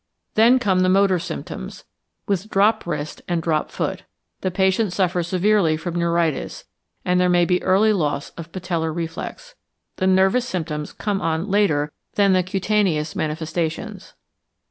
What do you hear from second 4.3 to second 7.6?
The patient suffers severely from neuritis, and there may